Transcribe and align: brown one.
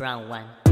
brown 0.00 0.30
one. 0.30 0.69